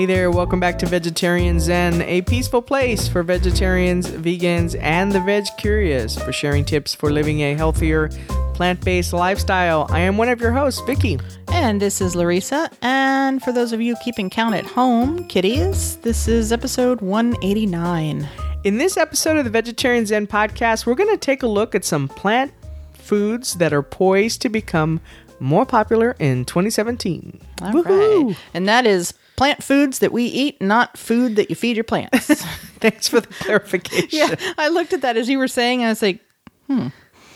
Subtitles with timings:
[0.00, 5.20] Hey there, welcome back to Vegetarian Zen, a peaceful place for vegetarians, vegans, and the
[5.20, 8.08] veg curious for sharing tips for living a healthier,
[8.54, 9.86] plant based lifestyle.
[9.90, 11.20] I am one of your hosts, Vicky.
[11.48, 12.70] And this is Larissa.
[12.80, 18.26] And for those of you keeping count at home, kitties, this is episode 189.
[18.64, 21.84] In this episode of the Vegetarian Zen podcast, we're going to take a look at
[21.84, 22.54] some plant
[22.94, 24.98] foods that are poised to become
[25.40, 27.38] more popular in 2017.
[27.60, 31.74] All right, And that is plant foods that we eat, not food that you feed
[31.74, 32.26] your plants.
[32.78, 34.10] Thanks for the clarification.
[34.12, 36.20] yeah, I looked at that as you were saying, and I was like,
[36.66, 36.88] hmm.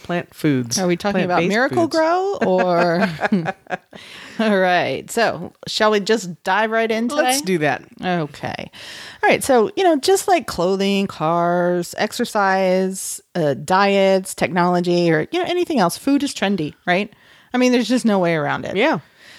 [0.02, 0.78] Plant foods.
[0.78, 1.96] Are we talking about Miracle foods.
[1.96, 3.08] Grow or?
[4.38, 5.10] All right.
[5.10, 7.22] So, shall we just dive right in today?
[7.22, 7.82] Let's do that.
[7.98, 8.70] Okay.
[9.22, 9.42] All right.
[9.42, 15.78] So, you know, just like clothing, cars, exercise, uh, diets, technology, or, you know, anything
[15.78, 17.10] else, food is trendy, right?
[17.54, 18.76] I mean, there's just no way around it.
[18.76, 18.98] Yeah.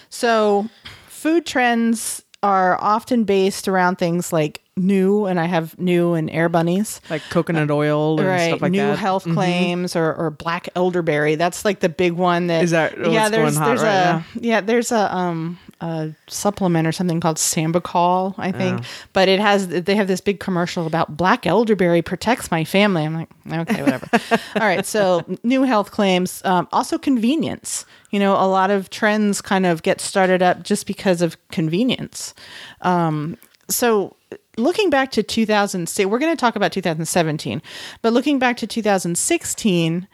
[0.10, 0.68] So,
[1.06, 6.50] food trends are often based around things like new, and I have new and air
[6.50, 7.00] bunnies.
[7.10, 8.94] Like coconut oil and Right, stuff like new that.
[8.94, 9.02] Mm-hmm.
[9.02, 11.36] health claims or, or black elderberry.
[11.36, 12.48] That's like the big one.
[12.48, 13.30] That Is that yeah?
[13.30, 14.26] There's there's right a now?
[14.40, 18.82] yeah there's a um a supplement or something called Sambucol, I think.
[18.82, 18.88] Oh.
[19.14, 23.04] But it has they have this big commercial about black elderberry protects my family.
[23.04, 23.30] I'm like
[23.70, 24.08] okay, whatever.
[24.56, 27.86] All right, so new health claims, um, also convenience.
[28.12, 32.34] You know, a lot of trends kind of get started up just because of convenience.
[32.82, 33.38] Um,
[33.70, 34.16] so
[34.58, 37.62] looking back to 2006 we're going to talk about 2017
[38.02, 40.08] but looking back to 2016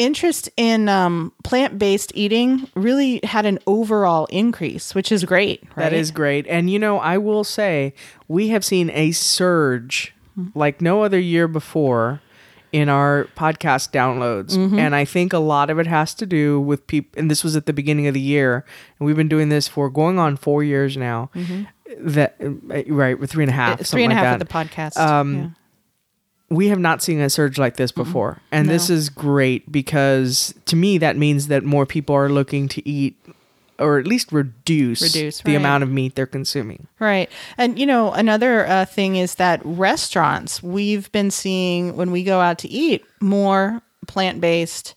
[0.00, 5.92] interest in um, plant-based eating really had an overall increase which is great right That
[5.92, 6.46] is great.
[6.48, 7.92] And you know, I will say
[8.26, 10.14] we have seen a surge
[10.54, 12.20] like no other year before
[12.72, 14.56] in our podcast downloads.
[14.56, 14.78] Mm-hmm.
[14.78, 17.56] And I think a lot of it has to do with people and this was
[17.56, 18.64] at the beginning of the year.
[18.98, 21.30] And we've been doing this for going on four years now.
[21.98, 23.80] That uh, right, with three and a half.
[23.80, 23.84] Mm-hmm.
[23.84, 25.48] three and a half like of the podcast Um, yeah.
[26.50, 28.42] We have not seen a surge like this before.
[28.50, 32.88] And this is great because to me that means that more people are looking to
[32.88, 33.16] eat
[33.78, 35.56] or at least reduce, Reduce, the right.
[35.56, 36.86] amount of meat they're consuming.
[36.98, 37.30] Right.
[37.56, 42.40] And, you know, another uh, thing is that restaurants, we've been seeing when we go
[42.40, 44.94] out to eat more plant based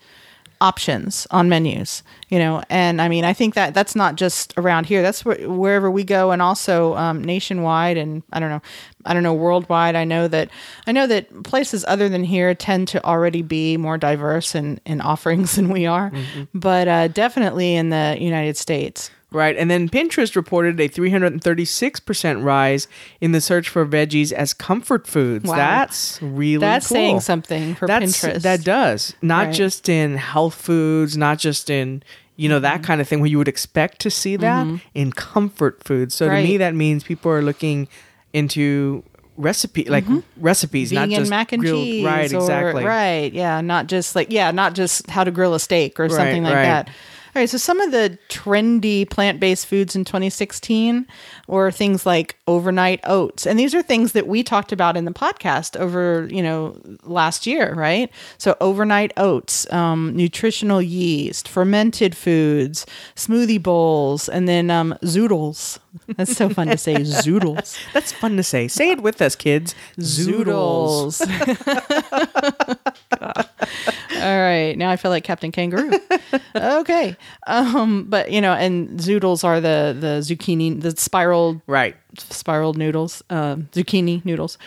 [0.64, 4.86] options on menus, you know, and I mean, I think that that's not just around
[4.86, 8.62] here, that's where, wherever we go and also um, nationwide and I don't know,
[9.06, 9.98] I don't know, worldwide.
[9.98, 10.50] I know that,
[10.88, 15.02] I know that places other than here tend to already be more diverse in, in
[15.14, 16.14] offerings than we are,
[16.54, 19.12] but uh, definitely in the United States.
[19.34, 19.56] Right.
[19.58, 22.88] And then Pinterest reported a 336% rise
[23.22, 25.46] in the search for veggies as comfort foods.
[25.46, 25.56] Wow.
[25.56, 26.96] That's really That's cool.
[26.96, 28.42] saying something for That's, Pinterest.
[28.42, 29.14] That does.
[29.22, 29.56] Not Right.
[29.56, 32.04] just in health foods, not just in,
[32.36, 32.64] you know, Mm-hmm.
[32.64, 36.16] that kind of thing where you would expect to see that in comfort foods.
[36.16, 37.88] So to me, that means people are looking
[38.34, 39.04] into
[39.36, 40.06] recipe like
[40.38, 41.18] recipes, not Mm-hmm.
[41.20, 42.84] just mac and grilled- cheese, Right, or- exactly.
[42.86, 46.44] right, yeah, not just like yeah, not just how to grill a steak or something
[46.44, 46.64] like right.
[46.64, 46.90] that.
[47.36, 51.08] All right, so some of the trendy plant-based foods in 2016
[51.48, 55.12] were things like overnight oats, and these are things that we talked about in the
[55.12, 58.12] podcast over you know last year, right?
[58.38, 62.86] So overnight oats, um, nutritional yeast, fermented foods,
[63.16, 65.80] smoothie bowls, and then um, zoodles.
[66.18, 67.78] That's so fun to say, zoodles.
[67.94, 68.68] That's fun to say.
[68.68, 69.76] Say it with us, kids.
[70.00, 71.22] Zoodles.
[73.22, 75.92] All right, now I feel like Captain Kangaroo.
[76.56, 77.16] okay,
[77.48, 81.96] um, but you know, and zoodles are the the zucchini, the spiraled Right.
[82.18, 84.58] spiraled noodles, uh, zucchini noodles.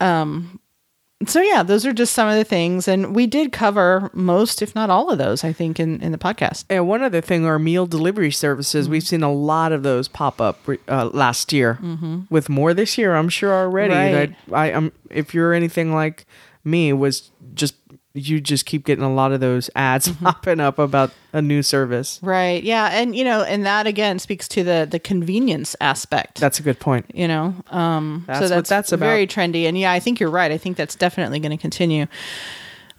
[0.00, 0.58] Um,
[1.26, 4.74] so yeah, those are just some of the things, and we did cover most, if
[4.74, 6.64] not all of those, I think, in in the podcast.
[6.70, 8.92] And one other thing, our meal delivery services, Mm-hmm.
[8.92, 11.78] we've seen a lot of those pop up uh, last year.
[12.30, 13.94] With more this year, I'm sure already.
[13.94, 14.14] Mm-hmm.
[14.16, 14.36] Right.
[14.48, 14.92] That I am.
[15.10, 16.26] If you're anything like
[16.64, 17.74] me, was just
[18.14, 20.24] you just keep getting a lot of those ads Mm-hmm.
[20.24, 22.18] popping up about a new service.
[22.22, 22.62] Right.
[22.62, 26.38] Yeah, and you know, and that again speaks to the the convenience aspect.
[26.40, 27.06] That's a good point.
[27.14, 29.06] you know um That's so what that's, that's about.
[29.06, 32.06] very trendy and yeah i think you're right i think that's definitely going to continue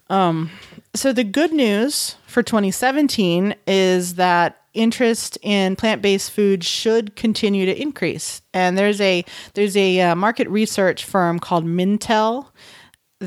[0.10, 0.50] um
[0.96, 7.80] so the good news for 2017 is that interest in plant-based food should continue to
[7.82, 9.24] increase and there's a
[9.54, 12.48] there's a uh, market research firm called mintel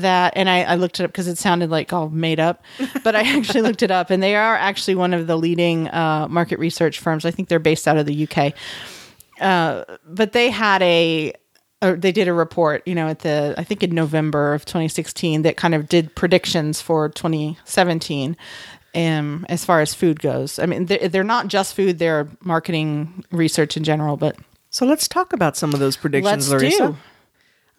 [0.01, 2.63] that and I, I looked it up because it sounded like all made up
[3.03, 6.27] but i actually looked it up and they are actually one of the leading uh,
[6.29, 8.53] market research firms i think they're based out of the uk
[9.39, 11.33] uh, but they had a
[11.81, 15.43] or they did a report, you know, at the I think in November of 2016
[15.43, 18.35] that kind of did predictions for 2017
[18.95, 20.57] um, as far as food goes.
[20.59, 24.17] I mean, they're, they're not just food; they're marketing research in general.
[24.17, 24.37] But
[24.69, 26.87] So let's talk about some of those predictions, Larissa.
[26.87, 26.97] do.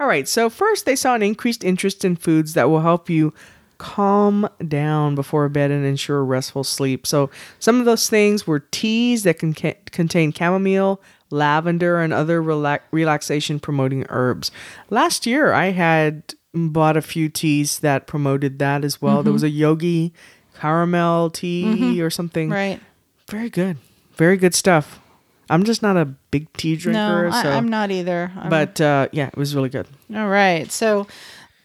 [0.01, 0.29] All right.
[0.29, 3.35] So first, they saw an increased interest in foods that will help you
[3.79, 7.07] calm down before bed and ensure restful sleep.
[7.07, 11.01] So some of those things were teas that can ca- contain chamomile,
[11.31, 14.51] lavender, and other relax- relaxation promoting herbs.
[14.91, 19.23] Last year, I had bought a few teas that promoted that as well.
[19.23, 19.33] There mm-hmm.
[19.35, 20.13] was a yogi
[20.59, 22.01] caramel tea mm-hmm.
[22.01, 22.51] or something.
[22.51, 22.81] Right.
[23.29, 23.77] Very good.
[24.15, 25.01] Very good stuff.
[25.51, 28.31] I'm just not a big tea drinker, No, I, so I'm not either.
[28.37, 29.87] I'm- but uh, yeah, it was really good.
[30.15, 30.71] All right.
[30.71, 31.07] So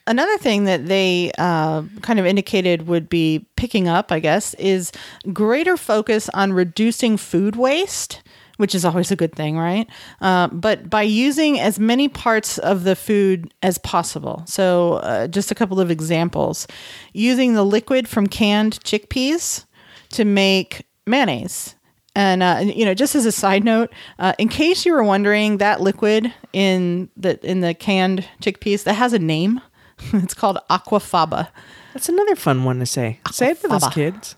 [0.07, 4.91] another thing that they uh, kind of indicated would be picking up, I guess, is
[5.31, 8.21] greater focus on reducing food waste.
[8.57, 9.89] Which is always a good thing, right?
[10.21, 14.43] Uh, but by using as many parts of the food as possible.
[14.45, 16.67] So, uh, just a couple of examples
[17.13, 19.65] using the liquid from canned chickpeas
[20.11, 21.73] to make mayonnaise.
[22.15, 25.57] And uh, you know, just as a side note, uh, in case you were wondering,
[25.57, 29.61] that liquid in the in the canned chickpeas that has a name.
[30.13, 31.47] it's called aquafaba.
[31.93, 33.19] That's another fun one to say.
[33.31, 33.93] Say it for those Aquafaba.
[33.93, 34.35] kids.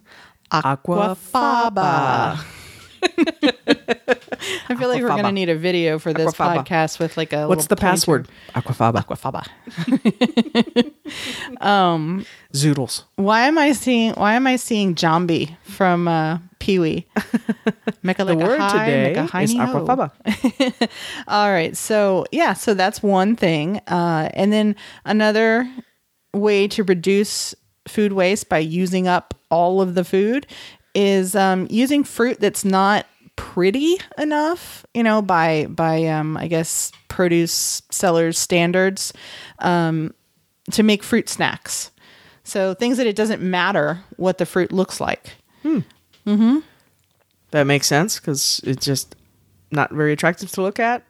[0.51, 2.39] Aquafaba.
[4.69, 6.65] I feel like we're gonna need a video for this Aquafaba.
[6.65, 7.47] podcast with like a.
[7.47, 7.91] What's the pointer.
[7.91, 8.27] password?
[8.53, 9.05] Aquafaba.
[9.05, 9.45] Aquafaba.
[12.53, 13.03] Zoodles.
[13.15, 14.13] Why am I seeing?
[14.13, 17.05] Why am I seeing Jambi from uh, Pee Wee?
[18.03, 19.11] The word high, today
[19.43, 20.11] is aquafaba.
[21.27, 21.75] All right.
[21.75, 23.81] So, yeah, so that's one thing.
[23.87, 24.75] Uh, and then
[25.05, 25.69] another
[26.33, 27.55] way to reduce
[27.87, 30.47] food waste by using up all of the food
[30.93, 33.05] is um, using fruit that's not
[33.35, 39.13] pretty enough, you know, by by um, I guess produce sellers standards
[39.59, 40.13] um,
[40.71, 41.91] to make fruit snacks.
[42.43, 45.31] So things that it doesn't matter what the fruit looks like.
[45.63, 45.79] Hmm.
[46.27, 46.59] Mm-hmm.
[47.51, 49.15] That makes sense because it's just
[49.71, 51.03] not very attractive to look at.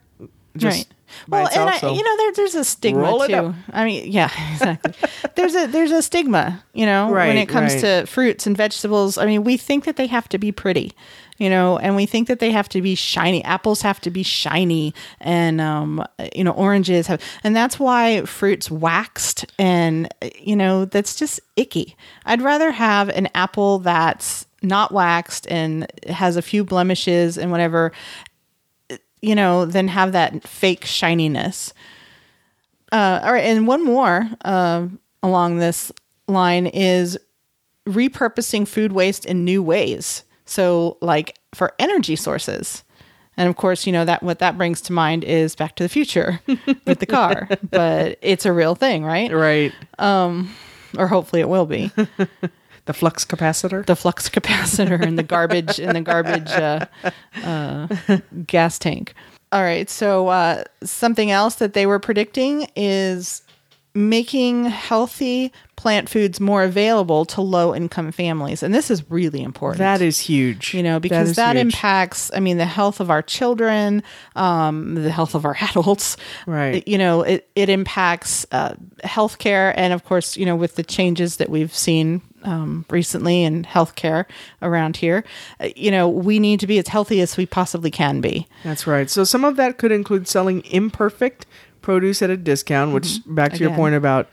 [0.56, 0.88] Just right.
[1.28, 3.36] Well, itself, and I, so- you know, there, there's a stigma too.
[3.36, 3.56] up.
[3.72, 4.94] I mean, yeah, exactly.
[5.36, 7.82] there's a there's a stigma, you know, when it comes right.
[7.82, 9.18] to fruits and vegetables.
[9.18, 10.94] I mean, we think that they have to be pretty,
[11.38, 13.44] you know, and we think that they have to be shiny.
[13.44, 16.06] Apples have to be shiny, and um,
[16.36, 21.96] you know, oranges have, and that's why fruits waxed, and you know, that's just icky.
[22.26, 27.92] I'd rather have an apple that's not waxed and has a few blemishes and whatever
[29.26, 31.74] you know, than have that fake shininess.
[32.92, 34.88] Uh, all right, and one more uh,
[35.24, 35.92] along this
[36.28, 37.18] line is
[37.88, 40.24] repurposing food waste in new ways.
[40.46, 42.84] So, like for energy sources.
[43.38, 45.90] And of course, you know that what that brings to mind is Back to the
[45.90, 46.40] Future
[46.88, 49.30] with the car, but it's a real thing, right?
[49.32, 49.74] right.
[50.00, 50.54] Um,
[50.98, 51.92] Or hopefully it will be.
[52.86, 53.86] The flux capacitor.
[53.86, 56.86] the flux capacitor and the garbage and the garbage uh,
[57.44, 57.88] uh,
[58.48, 59.14] gas tank.
[59.52, 59.90] All right.
[59.90, 63.42] So uh, something else that they were predicting is
[63.96, 69.80] making healthy plant foods more available to low income families, and this is really important.
[69.80, 70.74] that is huge.
[70.74, 74.04] you know because is that, impacts i mean the health of our children
[74.36, 76.86] um, the health of our adults Right.
[76.88, 81.38] you know it, it impacts uh, healthcare and of course you know with the changes
[81.38, 84.26] that we've seen um, recently in healthcare
[84.62, 85.24] around here
[85.60, 88.86] uh, you know we need to be as healthy as we possibly can be That's
[88.88, 89.10] right.
[89.10, 91.46] So some of that could include selling imperfect
[91.86, 93.80] produce at a discount, which back to your Mm-hmm.
[93.80, 94.28] Point about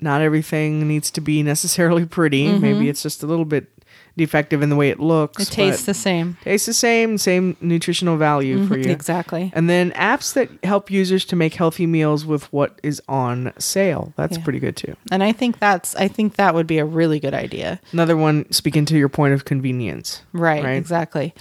[0.00, 2.58] not everything needs to be necessarily pretty.
[2.58, 3.68] Maybe it's just a little bit
[4.16, 5.44] defective in the way it looks.
[5.44, 5.52] Mm-hmm.
[5.52, 8.90] it tastes the same tastes the same, same nutritional value for you.
[8.90, 13.52] exactly And then apps that help users to make healthy meals with what is on
[13.58, 14.12] sale.
[14.16, 14.44] That's Yeah.
[14.44, 14.96] pretty good too.
[15.10, 18.50] and i think that's i think that would be a really good idea Another one
[18.52, 20.22] speaking to your point of convenience.
[20.34, 20.76] Right, Right.
[20.76, 21.32] exactly.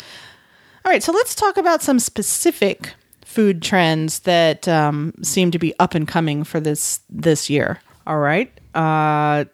[0.85, 2.93] All right, so let's talk about some specific
[3.31, 7.79] food trends that um, seem to be up and coming for this this year.
[8.05, 8.51] All right.
[8.75, 9.45] Uh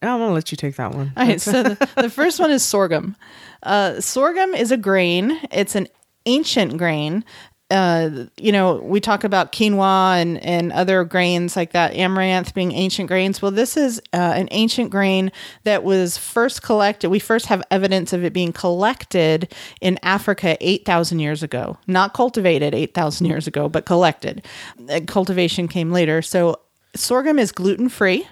[0.00, 1.12] I'm gonna let you take that one.
[1.16, 3.16] All right, so the, the first one is sorghum.
[3.64, 5.36] Uh, sorghum is a grain.
[5.50, 5.88] It's an
[6.24, 7.24] ancient grain.
[7.70, 12.72] Uh, you know, we talk about quinoa and, and other grains like that, amaranth being
[12.72, 13.42] ancient grains.
[13.42, 15.30] Well, this is uh, an ancient grain
[15.64, 17.10] that was first collected.
[17.10, 21.76] We first have evidence of it being collected in Africa 8,000 years ago.
[21.86, 24.46] Not cultivated 8,000 years ago, but collected.
[25.06, 26.22] Cultivation came later.
[26.22, 26.60] So
[26.94, 28.26] sorghum is gluten free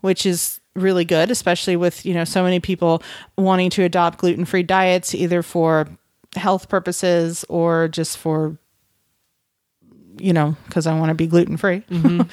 [0.00, 3.02] which is really good, especially with you know so many people
[3.36, 5.88] wanting to adopt gluten free diets, either for
[6.36, 8.56] health purposes or just for
[10.20, 11.82] you know because I want to be gluten free.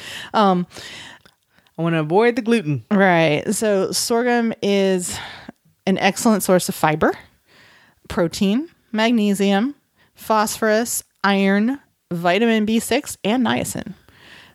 [1.78, 2.84] I want to avoid the gluten.
[2.90, 3.44] Right.
[3.54, 5.18] So sorghum is
[5.86, 7.14] an excellent source of fiber,
[8.10, 9.76] protein, magnesium,
[10.16, 11.80] phosphorus, iron,
[12.12, 13.94] vitamin B6, and niacin.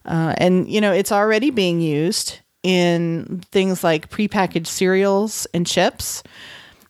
[0.05, 6.23] Uh, and, you know, it's already being used in things like prepackaged cereals and chips.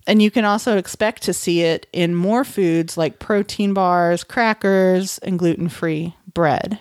[0.06, 5.18] And you can also expect to see it in more foods like protein bars, crackers,
[5.18, 6.78] and gluten free bread.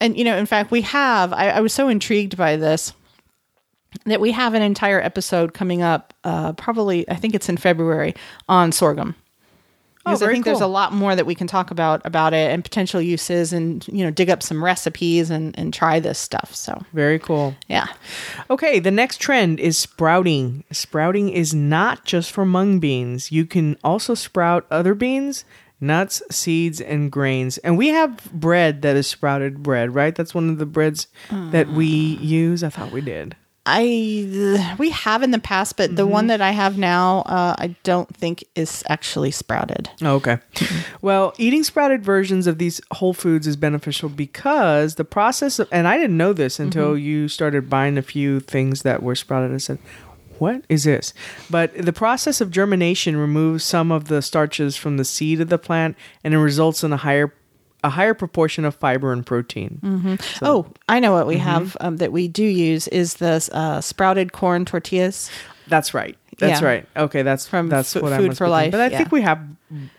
[0.00, 2.92] And, you know, in fact, we have, I, I, was so intrigued by this
[4.06, 8.14] that we have an entire episode coming up, uh, probably, I think it's in February,
[8.48, 9.14] on sorghum.
[10.06, 10.52] Oh, because oh, I think cool.
[10.52, 13.86] there's a lot more that we can talk about about it and potential uses and
[13.88, 16.54] you know dig up some recipes and and try this stuff.
[16.54, 17.56] So very cool.
[17.68, 17.86] Yeah.
[18.50, 20.62] Okay, the next trend is sprouting.
[20.70, 23.32] Sprouting is not just for mung beans.
[23.32, 25.46] You can also sprout other beans,
[25.80, 27.58] nuts, seeds, and grains.
[27.58, 30.14] And we have bread that is sprouted bread, right?
[30.14, 31.50] That's one of the breads mm.
[31.52, 32.62] that we use.
[32.62, 33.36] I thought we did.
[33.66, 35.96] I we have in the past, but mm-hmm.
[35.96, 39.88] the one that I have now, uh, I don't think is actually sprouted.
[40.02, 40.38] Oh, okay.
[41.02, 45.88] well, eating sprouted versions of these whole foods is beneficial because the process of, and
[45.88, 47.04] I didn't know this until mm-hmm.
[47.04, 49.54] you started buying a few things that were sprouted.
[49.54, 49.78] I said,
[50.38, 51.14] what is this?
[51.50, 55.58] But the process of germination removes some of the starches from the seed of the
[55.58, 57.32] plant and it results in a higher
[57.82, 59.78] a higher proportion of fiber and protein.
[59.82, 60.14] Mm-hmm.
[60.38, 61.44] So, oh, I know what we mm-hmm.
[61.44, 65.30] have um, that we do use is the uh, sprouted corn tortillas.
[65.68, 66.16] That's right.
[66.38, 66.66] That's yeah.
[66.66, 66.88] right.
[66.96, 68.72] Okay, that's from that's f- what food for life.
[68.72, 68.98] But I yeah.
[68.98, 69.38] think we have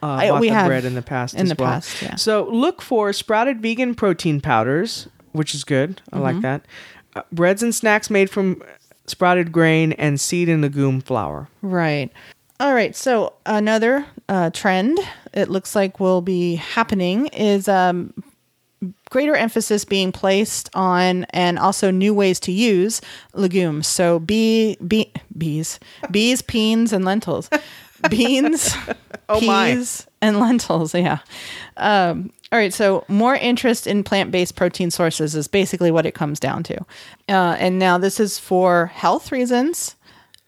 [0.02, 1.70] uh, I, we have bread in the past in the well.
[1.70, 2.02] past.
[2.02, 2.16] Yeah.
[2.16, 6.02] So look for sprouted vegan protein powders, which is good.
[6.12, 6.24] I mm-hmm.
[6.24, 6.66] like that.
[7.16, 8.62] Uh, breads and snacks made from
[9.08, 11.48] sprouted grain and seed and legume flour.
[11.62, 12.12] Right.
[12.60, 12.96] All right.
[12.96, 14.98] So another uh, trend
[15.34, 18.14] it looks like will be happening is um,
[19.10, 23.02] greater emphasis being placed on and also new ways to use
[23.34, 23.88] legumes.
[23.88, 27.50] So bee, bee bees, bees, peas, and lentils.
[28.10, 28.76] Beans,
[29.30, 30.28] oh peas, my.
[30.28, 30.94] and lentils.
[30.94, 31.20] Yeah.
[31.78, 36.14] Um, all right, so more interest in plant based protein sources is basically what it
[36.14, 36.80] comes down to.
[37.28, 39.96] Uh, and now this is for health reasons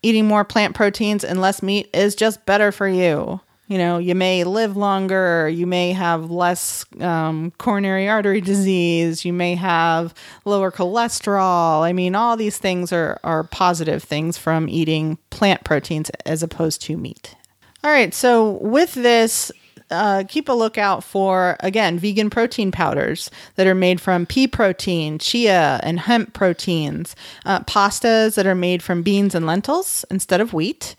[0.01, 3.39] eating more plant proteins and less meat is just better for you.
[3.67, 9.33] You know, you may live longer, you may have less um, coronary artery disease, you
[9.33, 10.13] may have
[10.45, 11.81] lower cholesterol.
[11.81, 16.81] I mean, all these things are, are positive things from eating plant proteins as opposed
[16.83, 17.35] to meat.
[17.83, 19.51] All right, so with this,
[19.91, 25.19] uh, keep a lookout for again vegan protein powders that are made from pea protein,
[25.19, 27.15] chia, and hemp proteins,
[27.45, 30.95] uh, pastas that are made from beans and lentils instead of wheat,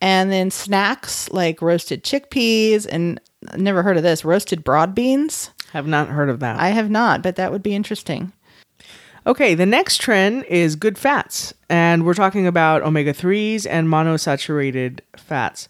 [0.00, 3.20] and then snacks like roasted chickpeas and
[3.56, 5.50] never heard of this roasted broad beans.
[5.72, 6.58] Have not heard of that.
[6.58, 8.32] I have not, but that would be interesting.
[9.26, 15.00] Okay, the next trend is good fats, and we're talking about omega 3s and monosaturated
[15.16, 15.68] fats.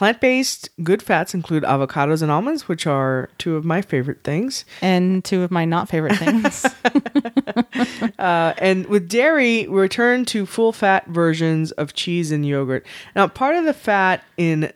[0.00, 4.64] Plant based good fats include avocados and almonds, which are two of my favorite things.
[4.80, 6.64] And two of my not favorite things.
[8.18, 12.86] uh, and with dairy, we return to full fat versions of cheese and yogurt.
[13.14, 14.72] Now, part of the fat in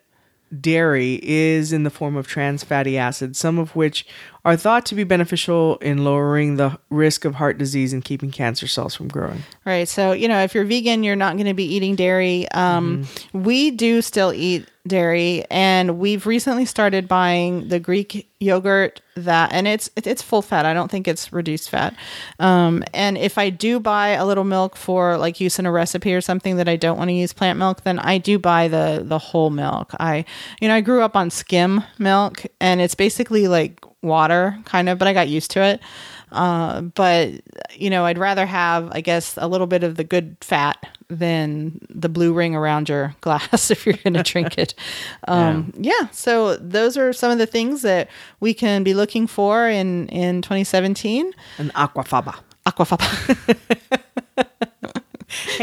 [0.60, 4.06] dairy is in the form of trans fatty acids, some of which
[4.44, 8.66] are thought to be beneficial in lowering the risk of heart disease and keeping cancer
[8.66, 9.42] cells from growing.
[9.64, 9.88] Right.
[9.88, 12.50] So, you know, if you're vegan, you're not going to be eating dairy.
[12.50, 13.42] Um, mm-hmm.
[13.42, 19.66] We do still eat dairy and we've recently started buying the greek yogurt that and
[19.66, 21.96] it's it's full fat i don't think it's reduced fat
[22.38, 26.12] um, and if i do buy a little milk for like use in a recipe
[26.12, 29.02] or something that i don't want to use plant milk then i do buy the
[29.02, 30.22] the whole milk i
[30.60, 34.98] you know i grew up on skim milk and it's basically like water kind of
[34.98, 35.80] but i got used to it
[36.32, 37.30] uh, but
[37.74, 41.78] you know i'd rather have i guess a little bit of the good fat than
[41.88, 44.74] the blue ring around your glass if you're going to drink it.
[45.26, 45.92] Um, yeah.
[46.00, 46.08] yeah.
[46.10, 50.42] So those are some of the things that we can be looking for in in
[50.42, 51.32] 2017.
[51.58, 52.38] An aquafaba.
[52.66, 54.46] Aquafaba.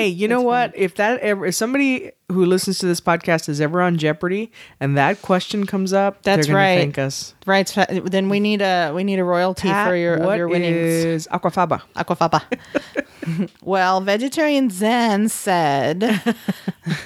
[0.02, 0.72] hey, you know what?
[0.76, 4.98] If that ever, if somebody who listens to this podcast is ever on Jeopardy and
[4.98, 6.78] that question comes up, that's right.
[6.78, 7.36] Thank us.
[7.46, 7.72] Right.
[7.90, 10.76] Then we need a we need a royalty Pat, for your what your winnings.
[10.76, 11.82] Is aquafaba.
[11.96, 12.42] Aquafaba.
[13.62, 16.22] well, vegetarian Zen said.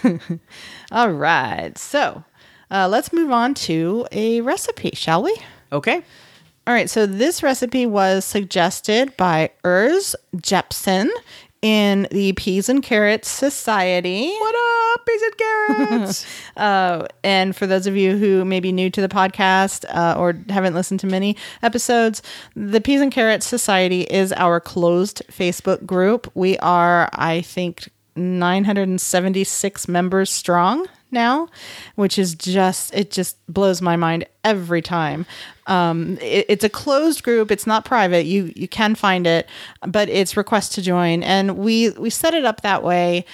[0.92, 1.78] All right.
[1.78, 2.24] So
[2.72, 5.36] uh, let's move on to a recipe, shall we?
[5.72, 6.04] Okay.
[6.68, 11.12] All right, so this recipe was suggested by Urs Jepson
[11.66, 14.28] in the Peas and Carrots Society.
[14.28, 14.56] What
[14.94, 16.26] up, Peas and Carrots?
[16.58, 20.38] uh, and for those of you who may be new to the podcast uh, or
[20.50, 22.22] haven't listened to many episodes,
[22.56, 26.32] the Peas and Carrots Society is our closed Facebook group.
[26.36, 31.48] We are, I think, 976 members strong now,
[31.96, 35.26] which is just it just blows my mind every time.
[35.68, 38.26] Um, it, it's a closed group; it's not private.
[38.26, 39.48] You you can find it,
[39.86, 43.26] but it's request to join, and we we set it up that way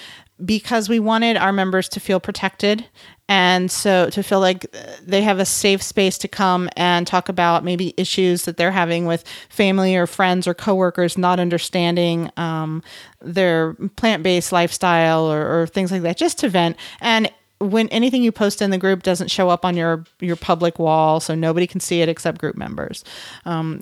[0.44, 2.86] because we wanted our members to feel protected
[3.32, 4.66] and so to feel like
[5.02, 9.06] they have a safe space to come and talk about maybe issues that they're having
[9.06, 12.84] with family or friends or coworkers not understanding um,
[13.22, 18.32] their plant-based lifestyle or, or things like that just to vent and when anything you
[18.32, 21.80] post in the group doesn't show up on your your public wall so nobody can
[21.80, 23.04] see it except group members
[23.46, 23.82] um,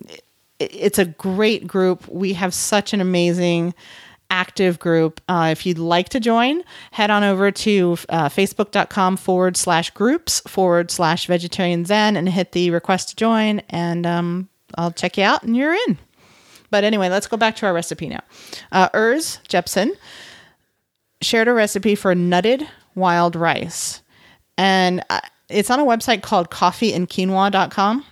[0.60, 3.74] it, it's a great group we have such an amazing
[4.30, 5.22] active group.
[5.28, 10.40] Uh, if you'd like to join, head on over to uh, facebook.com forward slash groups
[10.42, 15.24] forward slash vegetarian zen and hit the request to join, and um, I'll check you
[15.24, 15.98] out and you're in.
[16.70, 18.22] But anyway, let's go back to our recipe now.
[18.72, 19.94] Uh, Urs Jepson
[21.22, 22.68] shared a recipe for nutted
[23.00, 24.02] wild rice,
[24.58, 28.06] and uh, it's on a website called coffeeandquinoa.com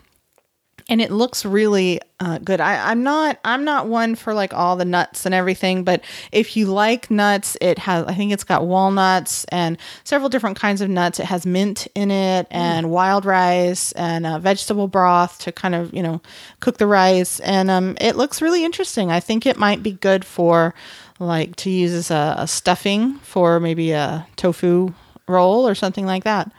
[0.89, 2.62] and it looks really uh, good.
[2.62, 6.01] I, I'm not I'm not one for like all the nuts and everything, but
[6.32, 10.82] if you like nuts, it has I think it's got walnuts and several different kinds
[10.82, 11.20] of nuts.
[11.20, 12.89] It has mint in it and mm.
[12.89, 16.22] wild rice and uh, vegetable broth to kind of you know
[16.60, 19.12] cook the rice, and um, it looks really interesting.
[19.12, 20.74] I think it might be good for
[21.19, 24.93] like to use as a, a stuffing for maybe a tofu
[25.27, 26.51] roll or something like that.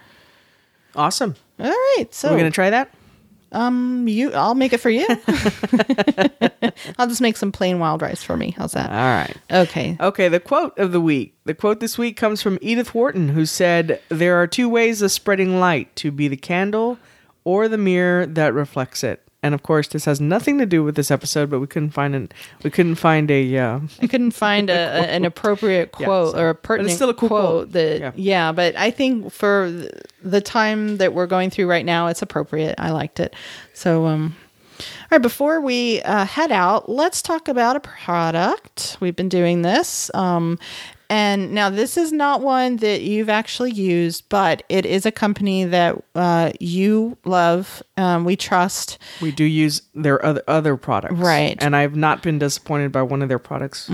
[0.94, 1.36] Awesome.
[1.60, 2.92] All right, so we're gonna try that.
[3.50, 5.06] Um, you, I'll make it for you.
[6.98, 8.50] I'll just make some plain wild rice for me.
[8.56, 8.90] How's that?
[8.90, 9.36] All right.
[9.50, 9.96] Okay.
[10.00, 10.28] Okay.
[10.28, 11.34] The quote of the week.
[11.44, 15.10] The quote this week comes from Edith Wharton, who said, "There are two ways of
[15.10, 16.98] spreading light: to be the candle,
[17.44, 20.96] or the mirror that reflects it." And of course, this has nothing to do with
[20.96, 22.28] this episode, but we couldn't find an
[22.64, 26.44] we couldn't find a uh, I couldn't find a, a, an appropriate quote yeah, so,
[26.44, 28.12] or a pertinent still a cool quote, quote that yeah.
[28.16, 28.52] yeah.
[28.52, 29.72] But I think for
[30.22, 32.74] the time that we're going through right now, it's appropriate.
[32.78, 33.34] I liked it.
[33.74, 34.34] So um,
[34.80, 38.96] all right, before we uh, head out, let's talk about a product.
[39.00, 40.10] We've been doing this.
[40.14, 40.58] Um,
[41.10, 45.64] and now this is not one that you've actually used, but it is a company
[45.64, 47.82] that uh, you love.
[47.96, 48.98] Um, we trust.
[49.22, 51.56] We do use their other other products, right?
[51.62, 53.90] And I've not been disappointed by one of their products.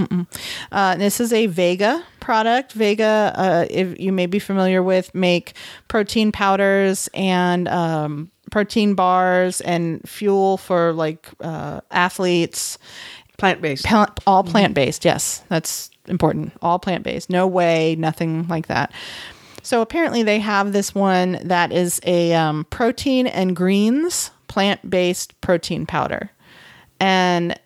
[0.72, 2.72] Uh, this is a Vega product.
[2.72, 5.53] Vega, uh, if you may be familiar with, make
[5.87, 12.77] protein powders and um, protein bars and fuel for like uh, athletes.
[13.37, 13.87] Plant based.
[14.27, 15.05] all plant based.
[15.05, 16.53] Yes, that's important.
[16.62, 17.31] All plant based.
[17.31, 18.93] No whey, nothing like that.
[19.62, 25.40] So apparently they have this one that is a um, protein and greens plant based
[25.40, 26.31] protein powder,
[27.01, 27.59] and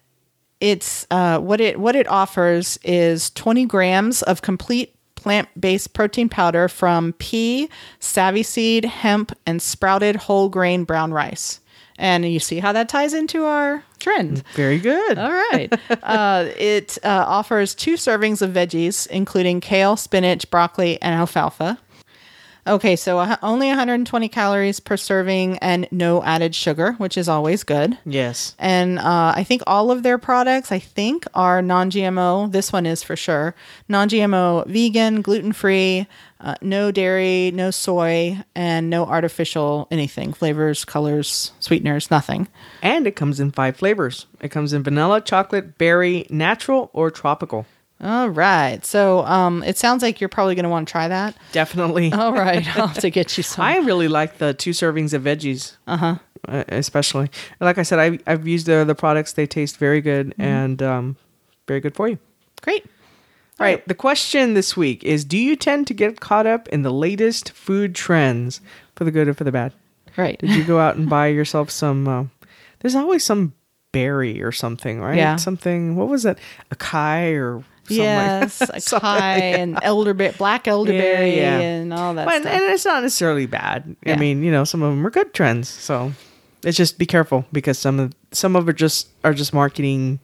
[0.60, 6.28] it's uh, what it what it offers is 20 grams of complete plant based protein
[6.28, 7.68] powder from pea,
[8.00, 11.60] SaviSeed, hemp, and sprouted whole grain brown rice.
[11.98, 14.44] And you see how that ties into our trend.
[14.54, 15.18] Very good.
[15.18, 15.68] All right.
[16.02, 21.78] uh, it uh, offers two servings of veggies, including kale, spinach, broccoli, and alfalfa.
[22.68, 27.96] Okay, so only 120 calories per serving and no added sugar, which is always good.
[28.04, 28.54] Yes.
[28.58, 32.52] And uh, I think all of their products, I think, are non GMO.
[32.52, 33.54] This one is for sure.
[33.88, 36.06] Non GMO, vegan, gluten free,
[36.40, 42.48] uh, no dairy, no soy, and no artificial anything flavors, colors, sweeteners, nothing.
[42.82, 47.66] And it comes in five flavors it comes in vanilla, chocolate, berry, natural, or tropical.
[48.00, 48.84] All right.
[48.84, 51.36] So um, it sounds like you're probably going to want to try that.
[51.52, 52.12] Definitely.
[52.14, 52.66] All right.
[52.78, 53.64] I'll have to get you some.
[53.64, 55.76] I really like the two servings of veggies.
[55.86, 56.16] Uh-huh.
[56.46, 57.28] Uh, especially.
[57.60, 59.32] Like I said, I, I've used the, the products.
[59.32, 60.42] They taste very good mm-hmm.
[60.42, 61.16] and um,
[61.66, 62.18] very good for you.
[62.62, 62.84] Great.
[63.58, 63.86] All right.
[63.88, 67.50] The question this week is Do you tend to get caught up in the latest
[67.50, 68.60] food trends
[68.94, 69.72] for the good or for the bad?
[70.16, 70.38] Right.
[70.38, 72.06] Did you go out and buy yourself some?
[72.06, 72.24] Uh,
[72.80, 73.54] there's always some
[73.90, 75.16] berry or something, right?
[75.16, 75.36] Yeah.
[75.36, 76.38] Something, what was it?
[76.72, 81.60] Acai or yes, like acai and elderberry, black elderberry, yeah, yeah.
[81.60, 82.26] and all that.
[82.26, 83.96] But, and it's not necessarily bad.
[84.04, 84.14] Yeah.
[84.14, 85.68] I mean, you know, some of them are good trends.
[85.68, 86.12] So
[86.64, 90.20] it's just be careful because some of some of it just are just marketing.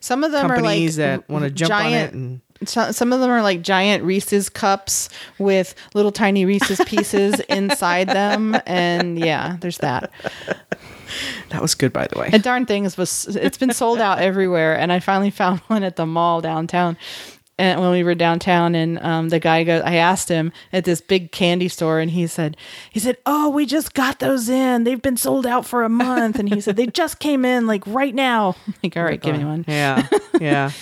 [0.00, 2.40] Some of them are like that want to jump giant, on it and.
[2.64, 8.08] So, some of them are like giant Reese's cups with little tiny Reese's pieces inside
[8.08, 10.10] them, and yeah, there's that.
[11.50, 12.30] That was good, by the way.
[12.32, 15.96] And darn things was it's been sold out everywhere, and I finally found one at
[15.96, 16.96] the mall downtown.
[17.56, 21.00] And when we were downtown, and um, the guy goes, I asked him at this
[21.00, 22.56] big candy store, and he said,
[22.90, 24.82] he said, "Oh, we just got those in.
[24.82, 27.86] They've been sold out for a month." And he said, "They just came in like
[27.86, 29.64] right now." I'm like, all right, give me one.
[29.68, 30.08] Yeah,
[30.40, 30.72] yeah.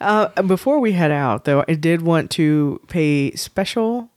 [0.00, 4.10] Uh, before we head out, though, I did want to pay special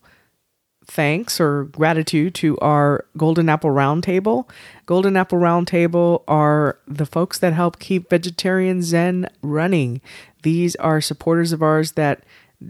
[0.86, 4.50] thanks or gratitude to our Golden Apple Roundtable.
[4.86, 10.02] Golden Apple Roundtable are the folks that help keep Vegetarian Zen running.
[10.44, 12.24] These are supporters of ours that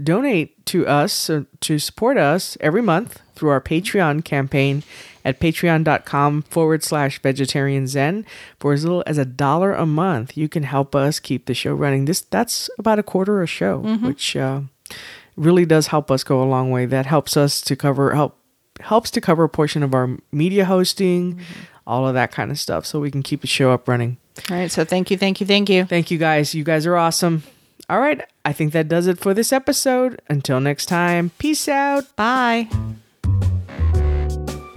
[0.04, 4.84] donate to us uh, to support us every month through our Patreon campaign
[5.25, 8.25] at patreon.com forward slash vegetarian zen
[8.59, 11.73] for as little as a dollar a month you can help us keep the show
[11.73, 14.62] running this that's about a quarter a show which uh,
[15.36, 18.38] really does help us go a long way that helps us to cover help
[18.79, 21.39] helps to cover a portion of our media hosting
[21.86, 24.17] all of that kind of stuff so we can keep the show up running
[24.49, 24.71] All right.
[24.71, 25.86] So thank you, thank you, thank you.
[25.86, 26.55] Thank you guys.
[26.55, 27.43] You guys are awesome.
[27.88, 28.19] All right.
[28.43, 30.19] I think that does it for this episode.
[30.27, 32.15] Until next time, peace out.
[32.15, 32.67] Bye.